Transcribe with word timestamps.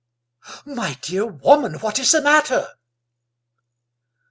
My 0.65 0.95
dear 1.03 1.27
woman, 1.27 1.75
what 1.75 1.99
is 1.99 2.13
the 2.13 2.23
matter?" 2.23 2.69